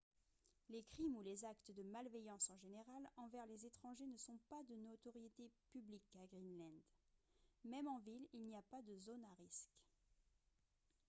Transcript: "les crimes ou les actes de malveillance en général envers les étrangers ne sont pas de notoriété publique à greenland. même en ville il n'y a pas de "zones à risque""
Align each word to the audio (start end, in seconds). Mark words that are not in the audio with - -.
"les 0.69 0.81
crimes 0.81 1.15
ou 1.15 1.21
les 1.21 1.45
actes 1.45 1.69
de 1.73 1.83
malveillance 1.83 2.49
en 2.49 2.57
général 2.57 3.07
envers 3.17 3.45
les 3.45 3.67
étrangers 3.67 4.07
ne 4.07 4.17
sont 4.17 4.39
pas 4.49 4.63
de 4.63 4.73
notoriété 4.73 5.51
publique 5.69 6.09
à 6.15 6.25
greenland. 6.25 6.73
même 7.65 7.87
en 7.87 7.99
ville 7.99 8.27
il 8.33 8.41
n'y 8.47 8.55
a 8.55 8.63
pas 8.63 8.81
de 8.81 8.97
"zones 8.97 9.25
à 9.25 9.33
risque"" 9.35 9.77